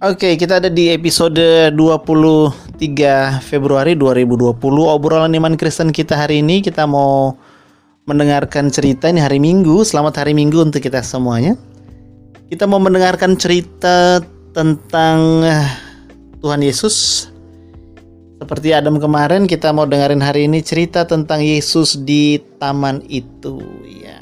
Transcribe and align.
Oke, 0.00 0.40
kita 0.40 0.64
ada 0.64 0.72
di 0.72 0.88
episode 0.88 1.76
23 1.76 2.80
Februari 3.44 3.92
2020. 3.92 4.56
Obrolan 4.96 5.36
iman 5.36 5.60
Kristen 5.60 5.92
kita 5.92 6.16
hari 6.16 6.40
ini 6.40 6.64
kita 6.64 6.88
mau 6.88 7.36
mendengarkan 8.08 8.72
cerita 8.72 9.12
ini 9.12 9.20
hari 9.20 9.36
Minggu. 9.36 9.84
Selamat 9.84 10.24
hari 10.24 10.32
Minggu 10.32 10.56
untuk 10.64 10.80
kita 10.80 11.04
semuanya. 11.04 11.52
Kita 12.48 12.64
mau 12.64 12.80
mendengarkan 12.80 13.36
cerita 13.36 14.24
tentang 14.56 15.44
eh, 15.44 15.68
Tuhan 16.40 16.64
Yesus. 16.64 17.28
Seperti 18.40 18.72
Adam 18.72 18.96
kemarin, 18.96 19.44
kita 19.44 19.68
mau 19.68 19.84
dengerin 19.84 20.24
hari 20.24 20.48
ini 20.48 20.64
cerita 20.64 21.04
tentang 21.04 21.44
Yesus 21.44 22.00
di 22.00 22.40
taman 22.56 23.04
itu, 23.04 23.60
ya. 23.84 24.19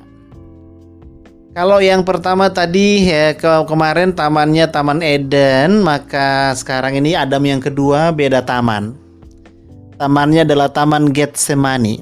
Kalau 1.58 1.82
yang 1.82 2.06
pertama 2.06 2.46
tadi 2.54 3.10
ya 3.10 3.34
ke 3.34 3.66
kemarin 3.66 4.14
tamannya 4.14 4.70
Taman 4.70 5.02
Eden, 5.02 5.82
maka 5.82 6.54
sekarang 6.54 7.02
ini 7.02 7.18
Adam 7.18 7.42
yang 7.42 7.58
kedua 7.58 8.14
beda 8.14 8.46
taman. 8.46 8.94
Tamannya 9.98 10.46
adalah 10.46 10.70
Taman 10.70 11.10
Getsemani. 11.10 11.98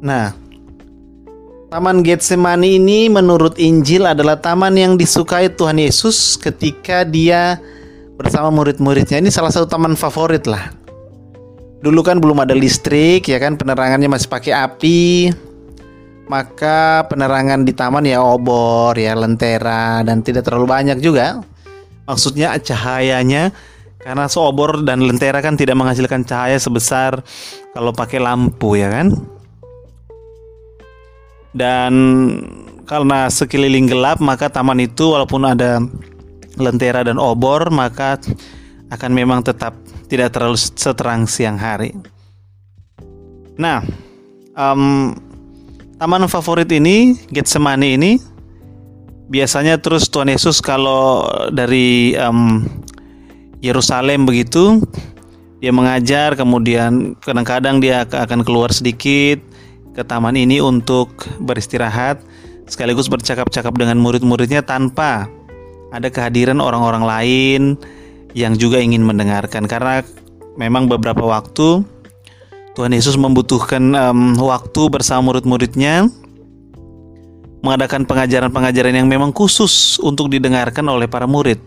Nah, 0.00 0.32
Taman 1.68 2.00
Getsemani 2.00 2.80
ini 2.80 3.12
menurut 3.12 3.60
Injil 3.60 4.08
adalah 4.08 4.40
taman 4.40 4.80
yang 4.80 4.96
disukai 4.96 5.52
Tuhan 5.52 5.76
Yesus 5.76 6.40
ketika 6.40 7.04
dia 7.04 7.60
bersama 8.16 8.48
murid-muridnya. 8.48 9.20
Ini 9.20 9.28
salah 9.28 9.52
satu 9.52 9.68
taman 9.68 9.92
favorit 9.92 10.48
lah. 10.48 10.72
Dulu 11.84 12.00
kan 12.00 12.16
belum 12.16 12.48
ada 12.48 12.56
listrik 12.56 13.28
ya 13.28 13.36
kan 13.36 13.60
penerangannya 13.60 14.08
masih 14.08 14.32
pakai 14.32 14.56
api 14.56 15.36
maka 16.30 17.10
penerangan 17.10 17.66
di 17.66 17.74
taman 17.74 18.06
ya 18.06 18.22
obor 18.22 18.94
ya 18.94 19.18
lentera 19.18 20.06
dan 20.06 20.22
tidak 20.22 20.46
terlalu 20.46 20.70
banyak 20.70 21.02
juga. 21.02 21.42
Maksudnya 22.06 22.54
cahayanya 22.62 23.50
karena 23.98 24.30
seobor 24.30 24.86
dan 24.86 25.02
lentera 25.02 25.42
kan 25.42 25.58
tidak 25.58 25.74
menghasilkan 25.74 26.22
cahaya 26.22 26.54
sebesar 26.62 27.18
kalau 27.74 27.90
pakai 27.90 28.22
lampu 28.22 28.78
ya 28.78 28.94
kan? 28.94 29.10
Dan 31.50 31.92
karena 32.86 33.26
sekeliling 33.26 33.90
gelap 33.90 34.22
maka 34.22 34.46
taman 34.46 34.78
itu 34.86 35.10
walaupun 35.10 35.42
ada 35.42 35.82
lentera 36.54 37.02
dan 37.02 37.18
obor 37.18 37.74
maka 37.74 38.22
akan 38.94 39.10
memang 39.10 39.42
tetap 39.42 39.74
tidak 40.06 40.30
terlalu 40.30 40.58
seterang 40.58 41.26
siang 41.26 41.58
hari. 41.58 41.90
Nah 43.58 43.82
um, 44.54 45.10
taman 46.00 46.24
favorit 46.32 46.72
ini 46.72 47.12
Getsemani 47.28 48.00
ini 48.00 48.12
biasanya 49.28 49.76
terus 49.76 50.08
Tuhan 50.08 50.32
Yesus 50.32 50.64
kalau 50.64 51.28
dari 51.52 52.16
um, 52.16 52.64
Yerusalem 53.60 54.24
begitu 54.24 54.80
dia 55.60 55.76
mengajar 55.76 56.40
kemudian 56.40 57.20
kadang-kadang 57.20 57.84
dia 57.84 58.08
akan 58.08 58.40
keluar 58.40 58.72
sedikit 58.72 59.44
ke 59.92 60.00
taman 60.00 60.40
ini 60.40 60.64
untuk 60.64 61.12
beristirahat 61.44 62.24
sekaligus 62.64 63.12
bercakap-cakap 63.12 63.76
dengan 63.76 64.00
murid-muridnya 64.00 64.64
tanpa 64.64 65.28
ada 65.92 66.08
kehadiran 66.08 66.64
orang-orang 66.64 67.04
lain 67.04 67.62
yang 68.32 68.54
juga 68.54 68.78
ingin 68.78 69.02
mendengarkan. 69.02 69.66
Karena 69.66 70.06
memang 70.54 70.86
beberapa 70.86 71.26
waktu 71.26 71.82
Tuhan 72.78 72.94
Yesus 72.94 73.18
membutuhkan 73.18 73.82
um, 73.98 74.38
waktu 74.38 74.82
bersama 74.88 75.34
murid-muridnya 75.34 76.06
mengadakan 77.60 78.08
pengajaran-pengajaran 78.08 78.94
yang 78.94 79.08
memang 79.10 79.34
khusus 79.34 79.98
untuk 80.00 80.32
didengarkan 80.32 80.86
oleh 80.88 81.10
para 81.10 81.28
murid 81.28 81.60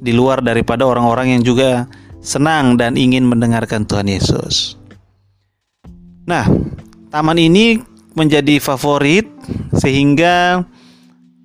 di 0.00 0.12
luar 0.16 0.42
daripada 0.42 0.82
orang-orang 0.88 1.38
yang 1.38 1.42
juga 1.44 1.86
senang 2.24 2.74
dan 2.74 2.98
ingin 2.98 3.22
mendengarkan 3.22 3.86
Tuhan 3.86 4.10
Yesus. 4.10 4.74
Nah, 6.26 6.42
taman 7.14 7.38
ini 7.38 7.78
menjadi 8.18 8.58
favorit 8.58 9.28
sehingga 9.78 10.66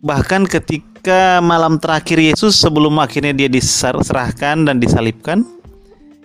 bahkan 0.02 0.50
ketika 0.50 1.38
malam 1.44 1.78
terakhir 1.78 2.18
Yesus 2.18 2.58
sebelum 2.58 2.98
akhirnya 2.98 3.46
dia 3.46 3.50
diserahkan 3.52 4.66
dan 4.66 4.82
disalibkan, 4.82 5.46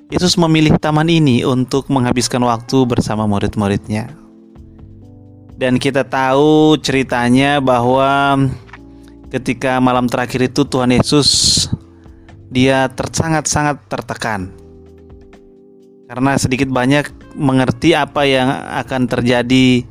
Yesus 0.06 0.38
memilih 0.38 0.78
taman 0.78 1.10
ini 1.10 1.42
untuk 1.42 1.90
menghabiskan 1.90 2.38
waktu 2.46 2.86
bersama 2.86 3.26
murid-muridnya. 3.26 4.14
Dan 5.58 5.82
kita 5.82 6.06
tahu 6.06 6.78
ceritanya 6.78 7.58
bahwa 7.58 8.38
ketika 9.34 9.82
malam 9.82 10.06
terakhir 10.06 10.46
itu 10.46 10.62
Tuhan 10.62 10.94
Yesus 10.94 11.28
dia 12.54 12.86
sangat-sangat 12.94 13.82
tertekan. 13.90 14.54
Karena 16.06 16.38
sedikit 16.38 16.70
banyak 16.70 17.10
mengerti 17.34 17.90
apa 17.98 18.22
yang 18.22 18.46
akan 18.86 19.10
terjadi 19.10 19.82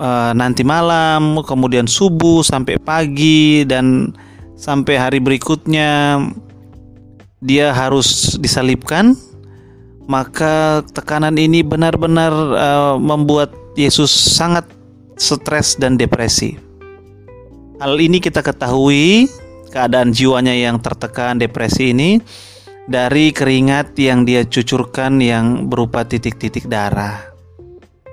uh, 0.00 0.32
nanti 0.32 0.64
malam, 0.64 1.36
kemudian 1.44 1.84
subuh 1.84 2.40
sampai 2.40 2.80
pagi 2.80 3.68
dan 3.68 4.16
sampai 4.56 4.96
hari 4.96 5.20
berikutnya 5.20 6.16
dia 7.40 7.72
harus 7.72 8.36
disalibkan, 8.36 9.16
maka 10.04 10.84
tekanan 10.92 11.40
ini 11.40 11.64
benar-benar 11.64 12.32
uh, 12.32 12.96
membuat 13.00 13.52
Yesus 13.74 14.12
sangat 14.12 14.68
stres 15.16 15.76
dan 15.80 15.96
depresi. 15.96 16.56
Hal 17.80 17.96
ini 17.96 18.20
kita 18.20 18.44
ketahui 18.44 19.24
keadaan 19.72 20.12
jiwanya 20.12 20.52
yang 20.52 20.76
tertekan 20.84 21.40
depresi 21.40 21.96
ini 21.96 22.20
dari 22.84 23.32
keringat 23.32 23.96
yang 23.96 24.28
dia 24.28 24.44
cucurkan 24.44 25.16
yang 25.22 25.70
berupa 25.70 26.04
titik-titik 26.04 26.68
darah. 26.68 27.24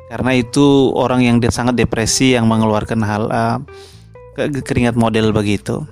Karena 0.08 0.40
itu 0.40 0.96
orang 0.96 1.20
yang 1.20 1.44
sangat 1.52 1.76
depresi 1.76 2.32
yang 2.32 2.48
mengeluarkan 2.48 3.00
hal 3.04 3.24
uh, 3.28 3.58
keringat 4.40 4.96
model 4.96 5.36
begitu. 5.36 5.84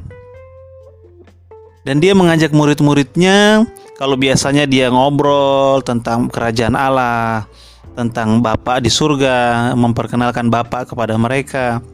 Dan 1.86 2.02
dia 2.02 2.18
mengajak 2.18 2.50
murid-muridnya 2.50 3.62
kalau 3.96 4.18
biasanya 4.18 4.66
dia 4.66 4.90
ngobrol 4.90 5.86
tentang 5.86 6.34
kerajaan 6.34 6.74
Allah, 6.74 7.46
tentang 7.94 8.42
Bapa 8.42 8.82
di 8.82 8.90
surga, 8.90 9.70
memperkenalkan 9.78 10.50
Bapa 10.50 10.90
kepada 10.90 11.14
mereka. 11.16 11.86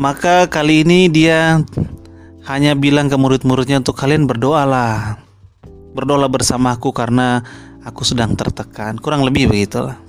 Maka 0.00 0.48
kali 0.48 0.88
ini 0.88 1.12
dia 1.12 1.60
hanya 2.48 2.72
bilang 2.72 3.12
ke 3.12 3.20
murid-muridnya 3.20 3.84
untuk 3.84 4.00
kalian 4.00 4.24
berdoalah. 4.24 5.20
Berdoalah 5.92 6.32
bersamaku 6.32 6.96
karena 6.96 7.44
aku 7.84 8.08
sedang 8.08 8.32
tertekan. 8.40 8.96
Kurang 8.96 9.20
lebih 9.20 9.52
begitulah. 9.52 10.00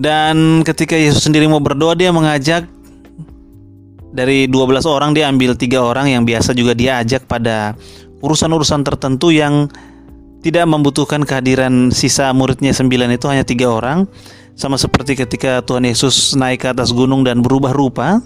Dan 0.00 0.64
ketika 0.64 0.96
Yesus 0.96 1.26
sendiri 1.26 1.44
mau 1.44 1.60
berdoa 1.60 1.92
dia 1.92 2.08
mengajak 2.08 2.64
dari 4.10 4.50
12 4.50 4.82
orang 4.90 5.14
dia 5.14 5.30
ambil 5.30 5.54
tiga 5.54 5.86
orang 5.86 6.10
yang 6.10 6.22
biasa 6.26 6.50
juga 6.54 6.74
dia 6.74 6.98
ajak 6.98 7.30
pada 7.30 7.78
urusan-urusan 8.20 8.82
tertentu 8.82 9.30
yang 9.30 9.70
tidak 10.40 10.64
membutuhkan 10.66 11.22
kehadiran 11.22 11.92
sisa 11.92 12.32
muridnya 12.32 12.72
sembilan 12.72 13.12
itu 13.14 13.28
hanya 13.28 13.44
tiga 13.44 13.70
orang. 13.70 14.08
Sama 14.58 14.76
seperti 14.76 15.16
ketika 15.16 15.64
Tuhan 15.64 15.88
Yesus 15.88 16.36
naik 16.36 16.64
ke 16.64 16.68
atas 16.68 16.92
gunung 16.92 17.24
dan 17.24 17.40
berubah 17.40 17.72
rupa 17.72 18.20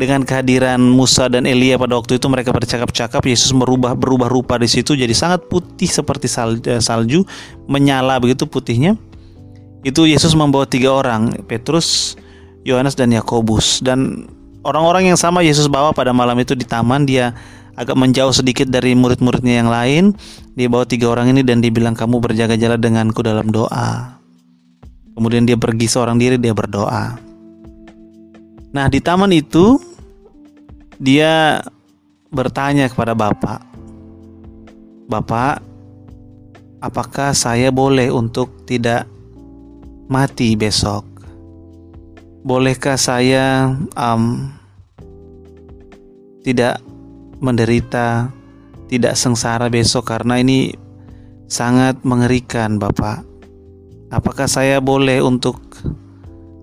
dengan 0.00 0.24
kehadiran 0.24 0.80
Musa 0.80 1.28
dan 1.28 1.44
Elia 1.44 1.76
pada 1.76 2.00
waktu 2.00 2.16
itu 2.16 2.26
mereka 2.32 2.54
bercakap-cakap 2.56 3.20
Yesus 3.28 3.52
merubah 3.52 3.92
berubah 3.92 4.32
rupa 4.32 4.56
di 4.56 4.64
situ 4.64 4.96
jadi 4.96 5.12
sangat 5.12 5.52
putih 5.52 5.90
seperti 5.90 6.32
salju, 6.32 6.64
eh, 6.64 6.80
salju 6.80 7.28
menyala 7.68 8.16
begitu 8.16 8.48
putihnya. 8.48 8.96
Itu 9.84 10.08
Yesus 10.08 10.32
membawa 10.32 10.64
tiga 10.64 10.92
orang 10.92 11.44
Petrus 11.44 12.16
Yohanes 12.64 12.96
dan 12.96 13.12
Yakobus. 13.12 13.80
Dan 13.80 14.28
orang-orang 14.64 15.12
yang 15.12 15.18
sama 15.18 15.40
Yesus 15.44 15.66
bawa 15.66 15.92
pada 15.92 16.12
malam 16.14 16.36
itu 16.40 16.52
di 16.56 16.64
taman 16.64 17.04
dia 17.08 17.32
agak 17.78 17.96
menjauh 17.96 18.34
sedikit 18.34 18.68
dari 18.68 18.92
murid-muridnya 18.92 19.64
yang 19.64 19.70
lain. 19.72 20.04
Dia 20.56 20.68
bawa 20.68 20.84
tiga 20.84 21.08
orang 21.08 21.32
ini 21.32 21.40
dan 21.40 21.64
dibilang 21.64 21.96
kamu 21.96 22.20
berjaga-jaga 22.20 22.76
denganku 22.76 23.24
dalam 23.24 23.48
doa. 23.48 24.20
Kemudian 25.16 25.48
dia 25.48 25.56
pergi 25.56 25.88
seorang 25.88 26.20
diri 26.20 26.36
dia 26.36 26.52
berdoa. 26.52 27.16
Nah 28.70 28.86
di 28.86 29.02
taman 29.02 29.34
itu 29.34 29.80
dia 31.00 31.64
bertanya 32.30 32.86
kepada 32.86 33.16
bapak 33.16 33.58
bapak 35.10 35.58
apakah 36.78 37.34
saya 37.34 37.74
boleh 37.74 38.14
untuk 38.14 38.62
tidak 38.62 39.10
mati 40.06 40.54
besok 40.54 41.09
bolehkah 42.44 42.96
saya 42.96 43.76
um, 43.96 44.52
tidak 46.44 46.80
menderita, 47.40 48.32
tidak 48.88 49.14
sengsara 49.16 49.68
besok 49.68 50.08
karena 50.08 50.40
ini 50.40 50.72
sangat 51.48 52.00
mengerikan, 52.04 52.80
Bapak. 52.80 53.24
Apakah 54.10 54.50
saya 54.50 54.82
boleh 54.82 55.22
untuk 55.22 55.60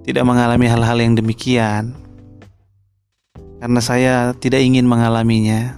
tidak 0.04 0.28
mengalami 0.28 0.68
hal-hal 0.68 1.00
yang 1.00 1.16
demikian? 1.16 2.08
karena 3.58 3.82
saya 3.82 4.14
tidak 4.38 4.62
ingin 4.62 4.86
mengalaminya. 4.86 5.78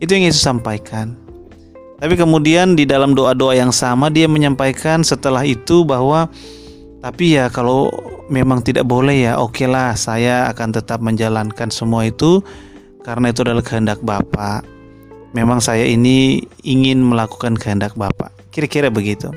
Itu 0.00 0.16
yang 0.16 0.28
Yesus 0.28 0.44
sampaikan. 0.44 1.16
Tapi 2.00 2.18
kemudian 2.18 2.76
di 2.76 2.84
dalam 2.84 3.16
doa-doa 3.16 3.56
yang 3.56 3.72
sama 3.72 4.10
dia 4.12 4.28
menyampaikan 4.28 5.00
setelah 5.06 5.46
itu 5.46 5.86
bahwa 5.86 6.28
tapi 7.04 7.36
ya 7.36 7.52
kalau 7.52 7.92
memang 8.32 8.64
tidak 8.64 8.88
boleh 8.88 9.28
ya 9.28 9.36
oke 9.36 9.68
lah 9.68 9.92
saya 9.92 10.48
akan 10.48 10.72
tetap 10.72 11.04
menjalankan 11.04 11.68
semua 11.68 12.08
itu 12.08 12.40
karena 13.04 13.28
itu 13.28 13.44
adalah 13.44 13.60
kehendak 13.60 14.00
Bapak. 14.00 14.64
Memang 15.36 15.60
saya 15.60 15.84
ini 15.84 16.40
ingin 16.64 17.04
melakukan 17.04 17.60
kehendak 17.60 17.92
Bapak. 17.92 18.32
Kira-kira 18.48 18.88
begitu. 18.88 19.28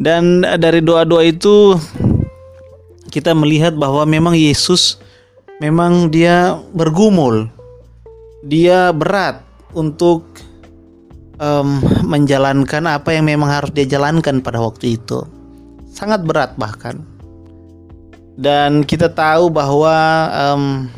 Dan 0.00 0.40
dari 0.40 0.80
doa-doa 0.80 1.20
itu 1.28 1.76
kita 3.12 3.36
melihat 3.36 3.76
bahwa 3.76 4.08
memang 4.08 4.32
Yesus 4.32 4.96
memang 5.60 6.08
dia 6.08 6.56
bergumul. 6.72 7.52
Dia 8.40 8.88
berat 8.96 9.44
untuk 9.76 10.24
um, 11.36 11.84
menjalankan 12.08 12.88
apa 12.88 13.12
yang 13.12 13.28
memang 13.28 13.52
harus 13.52 13.68
dia 13.76 13.84
jalankan 13.84 14.40
pada 14.40 14.64
waktu 14.64 14.96
itu. 14.96 15.35
Sangat 15.96 16.28
berat 16.28 16.52
bahkan. 16.60 17.00
Dan 18.36 18.84
kita 18.84 19.08
tahu 19.08 19.48
bahwa 19.48 19.96
um, 20.28 20.92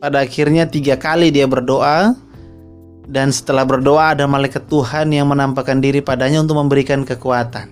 pada 0.00 0.24
akhirnya 0.24 0.64
tiga 0.64 0.96
kali 0.96 1.28
dia 1.28 1.44
berdoa 1.44 2.16
dan 3.04 3.28
setelah 3.28 3.68
berdoa 3.68 4.16
ada 4.16 4.24
malaikat 4.24 4.64
Tuhan 4.64 5.12
yang 5.12 5.28
menampakkan 5.28 5.84
diri 5.84 6.00
padanya 6.00 6.40
untuk 6.40 6.56
memberikan 6.56 7.04
kekuatan. 7.04 7.68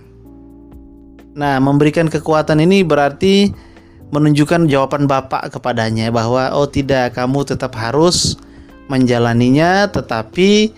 Nah, 1.33 1.57
memberikan 1.57 2.05
kekuatan 2.05 2.61
ini 2.61 2.85
berarti 2.85 3.49
menunjukkan 4.13 4.69
jawaban 4.69 5.09
Bapak 5.09 5.57
kepadanya 5.57 6.13
bahwa 6.13 6.53
oh 6.53 6.69
tidak, 6.69 7.17
kamu 7.17 7.49
tetap 7.49 7.73
harus 7.73 8.37
menjalaninya 8.89 9.89
tetapi 9.89 10.73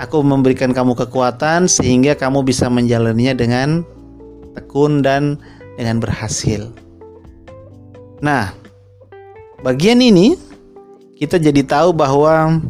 aku 0.00 0.24
memberikan 0.24 0.72
kamu 0.72 0.96
kekuatan 0.96 1.68
sehingga 1.68 2.16
kamu 2.16 2.44
bisa 2.44 2.72
menjalaninya 2.72 3.36
dengan 3.36 3.84
tekun 4.56 5.02
dan 5.04 5.38
dengan 5.78 6.02
berhasil. 6.02 6.68
Nah, 8.20 8.52
bagian 9.64 10.04
ini 10.04 10.36
kita 11.16 11.40
jadi 11.40 11.64
tahu 11.64 11.92
bahwa 11.96 12.60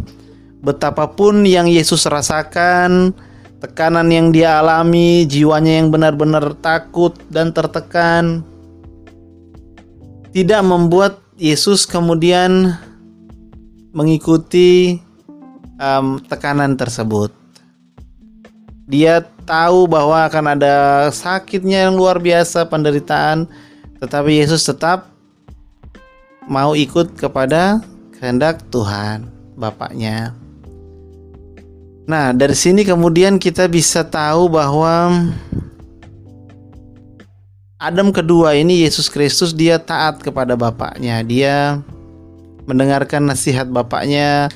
betapapun 0.62 1.47
yang 1.47 1.67
Yesus 1.67 2.06
rasakan, 2.06 3.15
tekanan 3.59 4.09
yang 4.12 4.31
dia 4.31 4.61
alami, 4.61 5.27
jiwanya 5.27 5.82
yang 5.82 5.88
benar-benar 5.91 6.55
takut 6.61 7.17
dan 7.32 7.50
tertekan, 7.50 8.44
tidak 10.31 10.62
membuat 10.62 11.19
Yesus 11.41 11.88
kemudian 11.88 12.76
mengikuti 13.91 15.00
um, 15.81 16.23
tekanan 16.23 16.79
tersebut. 16.79 17.40
Dia 18.91 19.23
tahu 19.47 19.87
bahwa 19.87 20.27
akan 20.27 20.59
ada 20.59 21.07
sakitnya 21.15 21.87
yang 21.87 21.95
luar 21.95 22.19
biasa, 22.19 22.67
penderitaan, 22.67 23.47
tetapi 24.03 24.43
Yesus 24.43 24.67
tetap 24.67 25.07
mau 26.51 26.75
ikut 26.75 27.15
kepada 27.15 27.79
kehendak 28.19 28.67
Tuhan, 28.75 29.31
Bapaknya. 29.55 30.35
Nah, 32.11 32.35
dari 32.35 32.59
sini 32.59 32.83
kemudian 32.83 33.39
kita 33.39 33.71
bisa 33.71 34.03
tahu 34.03 34.51
bahwa 34.51 35.31
Adam 37.79 38.11
kedua 38.11 38.59
ini 38.59 38.83
Yesus 38.83 39.07
Kristus 39.07 39.55
dia 39.55 39.79
taat 39.79 40.19
kepada 40.19 40.59
Bapaknya. 40.59 41.23
Dia 41.23 41.79
mendengarkan 42.67 43.31
nasihat 43.31 43.71
Bapaknya. 43.71 44.51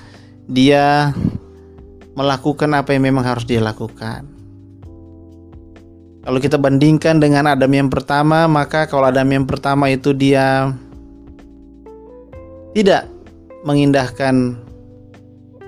Dia 0.51 1.15
melakukan 2.15 2.71
apa 2.75 2.95
yang 2.95 3.11
memang 3.11 3.27
harus 3.27 3.47
dia 3.47 3.59
lakukan. 3.63 4.27
Kalau 6.25 6.41
kita 6.41 6.57
bandingkan 6.57 7.21
dengan 7.21 7.45
Adam 7.53 7.69
yang 7.69 7.93
pertama, 7.93 8.49
maka 8.49 8.89
kalau 8.89 9.05
Adam 9.13 9.29
yang 9.29 9.45
pertama 9.45 9.93
itu 9.93 10.17
dia 10.17 10.73
tidak 12.73 13.07
mengindahkan 13.63 14.57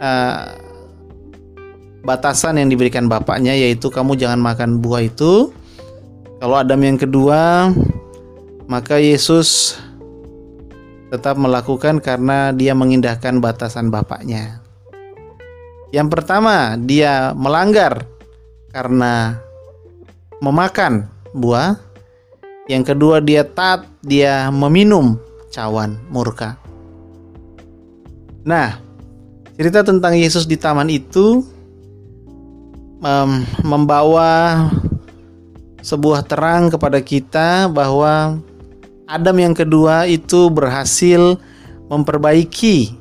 uh, 0.01 0.57
batasan 2.09 2.57
yang 2.57 2.73
diberikan 2.73 3.05
bapaknya 3.05 3.53
yaitu 3.53 3.93
kamu 3.93 4.17
jangan 4.17 4.41
makan 4.41 4.81
buah 4.81 5.05
itu. 5.05 5.53
Kalau 6.41 6.57
Adam 6.57 6.81
yang 6.81 6.97
kedua, 6.97 7.73
maka 8.65 8.97
Yesus 8.97 9.77
tetap 11.13 11.37
melakukan 11.37 12.03
karena 12.03 12.51
dia 12.53 12.73
mengindahkan 12.73 13.45
batasan 13.45 13.93
bapaknya. 13.93 14.66
Yang 15.97 16.09
pertama, 16.13 16.77
dia 16.77 17.33
melanggar 17.33 18.05
karena 18.69 19.41
memakan 20.45 21.09
buah. 21.33 21.81
Yang 22.69 22.93
kedua, 22.93 23.25
dia 23.25 23.49
taat, 23.49 23.89
dia 24.05 24.53
meminum 24.53 25.17
cawan 25.49 25.97
murka. 26.13 26.61
Nah, 28.45 28.77
cerita 29.57 29.81
tentang 29.81 30.21
Yesus 30.21 30.45
di 30.45 30.61
taman 30.61 30.93
itu 30.93 31.41
um, 33.01 33.41
membawa 33.65 34.69
sebuah 35.81 36.29
terang 36.29 36.69
kepada 36.69 37.01
kita 37.01 37.73
bahwa 37.73 38.37
Adam 39.09 39.37
yang 39.41 39.57
kedua 39.57 40.05
itu 40.05 40.53
berhasil 40.53 41.41
memperbaiki 41.89 42.93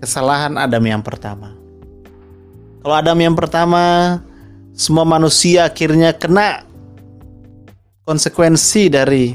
kesalahan 0.00 0.56
Adam 0.56 0.86
yang 0.88 1.04
pertama. 1.04 1.57
Kalau 2.78 2.94
Adam 2.94 3.18
yang 3.18 3.34
pertama, 3.34 4.18
semua 4.70 5.02
manusia 5.02 5.66
akhirnya 5.66 6.14
kena 6.14 6.62
konsekuensi 8.06 8.86
dari 8.86 9.34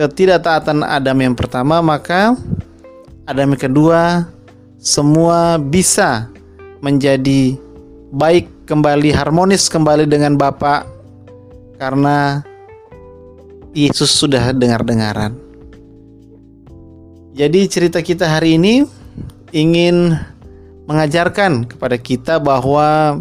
ketidaktaatan 0.00 0.82
Adam 0.82 1.18
yang 1.20 1.34
pertama, 1.36 1.84
maka 1.84 2.32
Adam 3.28 3.52
yang 3.52 3.60
kedua 3.60 4.24
semua 4.80 5.60
bisa 5.60 6.32
menjadi 6.80 7.58
baik 8.14 8.48
kembali 8.64 9.12
harmonis 9.12 9.68
kembali 9.68 10.08
dengan 10.08 10.40
Bapak 10.40 10.88
karena 11.76 12.40
Yesus 13.76 14.08
sudah 14.16 14.56
dengar-dengaran. 14.56 15.36
Jadi 17.36 17.60
cerita 17.70 18.00
kita 18.02 18.26
hari 18.26 18.56
ini 18.56 18.82
ingin 19.52 20.16
mengajarkan 20.88 21.68
kepada 21.68 22.00
kita 22.00 22.40
bahwa 22.40 23.20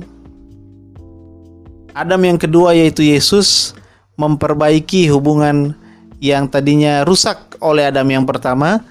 Adam 1.92 2.22
yang 2.24 2.40
kedua 2.40 2.72
yaitu 2.72 3.04
Yesus 3.04 3.76
memperbaiki 4.16 5.12
hubungan 5.12 5.76
yang 6.24 6.48
tadinya 6.48 7.04
rusak 7.04 7.38
oleh 7.60 7.92
Adam 7.92 8.08
yang 8.08 8.26
pertama, 8.26 8.82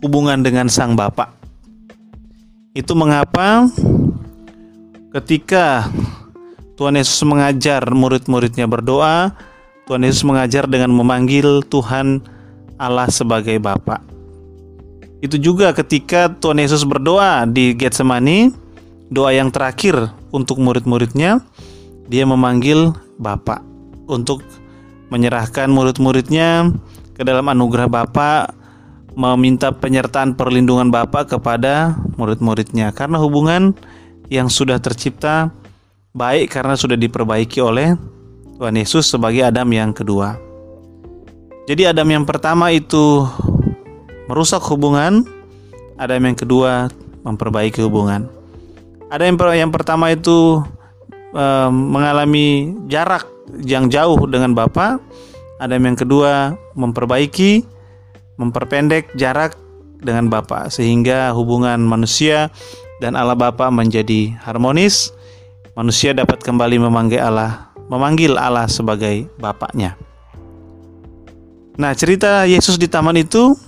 hubungan 0.00 0.40
dengan 0.40 0.70
sang 0.70 0.96
Bapak. 0.96 1.34
Itu 2.72 2.94
mengapa 2.94 3.66
Ketika 5.10 5.90
Tuhan 6.78 6.94
Yesus 6.94 7.18
mengajar 7.26 7.82
murid-muridnya 7.90 8.70
berdoa, 8.70 9.34
Tuhan 9.90 10.06
Yesus 10.06 10.22
mengajar 10.22 10.70
dengan 10.70 10.94
memanggil 10.94 11.66
Tuhan 11.66 12.22
Allah 12.78 13.10
sebagai 13.10 13.58
Bapa. 13.58 13.98
Itu 15.20 15.36
juga 15.36 15.76
ketika 15.76 16.32
Tuhan 16.32 16.60
Yesus 16.60 16.84
berdoa 16.88 17.44
di 17.44 17.76
Getsemani, 17.76 18.52
doa 19.12 19.36
yang 19.36 19.52
terakhir 19.52 20.08
untuk 20.32 20.56
murid-muridnya, 20.60 21.44
dia 22.08 22.24
memanggil 22.24 22.96
Bapa 23.20 23.60
untuk 24.08 24.40
menyerahkan 25.12 25.68
murid-muridnya 25.68 26.72
ke 27.12 27.22
dalam 27.22 27.52
anugerah 27.52 27.90
Bapa, 27.92 28.48
meminta 29.12 29.68
penyertaan 29.76 30.38
perlindungan 30.38 30.88
Bapa 30.88 31.28
kepada 31.28 32.00
murid-muridnya 32.16 32.96
karena 32.96 33.20
hubungan 33.20 33.76
yang 34.32 34.48
sudah 34.48 34.80
tercipta 34.80 35.52
baik 36.16 36.48
karena 36.54 36.78
sudah 36.78 36.96
diperbaiki 36.96 37.60
oleh 37.60 37.98
Tuhan 38.56 38.76
Yesus 38.78 39.10
sebagai 39.10 39.44
Adam 39.44 39.68
yang 39.68 39.90
kedua. 39.92 40.38
Jadi 41.68 41.86
Adam 41.86 42.08
yang 42.08 42.24
pertama 42.24 42.72
itu 42.72 43.26
merusak 44.30 44.62
hubungan, 44.70 45.26
Adam 45.98 46.22
yang 46.22 46.38
kedua 46.38 46.86
memperbaiki 47.26 47.82
hubungan. 47.82 48.30
Ada 49.10 49.26
yang 49.26 49.34
yang 49.58 49.74
pertama 49.74 50.14
itu 50.14 50.62
e, 51.34 51.44
mengalami 51.74 52.78
jarak 52.86 53.26
yang 53.66 53.90
jauh 53.90 54.30
dengan 54.30 54.54
Bapa, 54.54 55.02
Adam 55.58 55.82
yang 55.82 55.98
kedua 55.98 56.54
memperbaiki, 56.78 57.66
memperpendek 58.38 59.10
jarak 59.18 59.58
dengan 59.98 60.30
Bapa 60.30 60.70
sehingga 60.70 61.34
hubungan 61.34 61.82
manusia 61.82 62.54
dan 63.02 63.18
Allah 63.18 63.34
Bapa 63.34 63.66
menjadi 63.74 64.30
harmonis, 64.46 65.10
manusia 65.74 66.14
dapat 66.14 66.38
kembali 66.38 66.78
memanggil 66.78 67.18
Allah, 67.18 67.74
memanggil 67.90 68.38
Allah 68.38 68.70
sebagai 68.70 69.26
Bapaknya. 69.42 69.98
Nah, 71.74 71.96
cerita 71.98 72.46
Yesus 72.46 72.78
di 72.78 72.86
taman 72.86 73.18
itu 73.18 73.58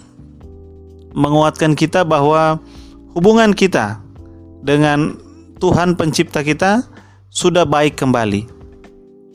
menguatkan 1.13 1.77
kita 1.77 2.05
bahwa 2.05 2.61
hubungan 3.17 3.53
kita 3.53 4.01
dengan 4.65 5.17
Tuhan 5.61 5.95
pencipta 5.95 6.43
kita 6.43 6.85
sudah 7.33 7.65
baik 7.65 7.97
kembali. 7.97 8.49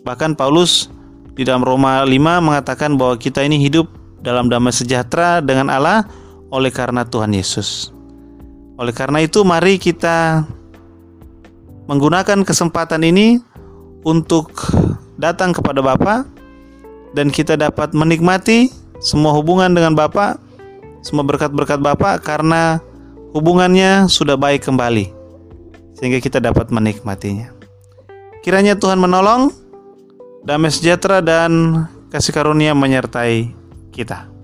Bahkan 0.05 0.37
Paulus 0.37 0.91
di 1.37 1.45
dalam 1.45 1.61
Roma 1.61 2.01
5 2.03 2.11
mengatakan 2.41 2.97
bahwa 2.97 3.15
kita 3.17 3.45
ini 3.45 3.61
hidup 3.61 3.87
dalam 4.21 4.49
damai 4.49 4.73
sejahtera 4.73 5.39
dengan 5.39 5.69
Allah 5.69 6.05
oleh 6.49 6.73
karena 6.73 7.05
Tuhan 7.05 7.31
Yesus. 7.31 7.93
Oleh 8.77 8.93
karena 8.93 9.21
itu 9.21 9.41
mari 9.41 9.81
kita 9.81 10.45
menggunakan 11.89 12.43
kesempatan 12.45 13.01
ini 13.05 13.41
untuk 14.05 14.53
datang 15.17 15.55
kepada 15.55 15.81
Bapa 15.81 16.27
dan 17.17 17.33
kita 17.33 17.57
dapat 17.57 17.95
menikmati 17.97 18.69
semua 19.01 19.33
hubungan 19.33 19.73
dengan 19.73 19.97
Bapa, 19.97 20.37
semua 21.07 21.23
berkat-berkat 21.23 21.79
Bapa 21.79 22.19
karena 22.19 22.83
hubungannya 23.31 24.11
sudah 24.11 24.35
baik 24.35 24.67
kembali 24.67 25.07
sehingga 25.95 26.19
kita 26.19 26.43
dapat 26.43 26.67
menikmatinya. 26.67 27.55
Kiranya 28.43 28.75
Tuhan 28.75 28.99
menolong 28.99 29.55
damai 30.43 30.67
sejahtera 30.67 31.23
dan 31.23 31.83
kasih 32.11 32.35
karunia 32.35 32.75
menyertai 32.75 33.55
kita. 33.95 34.36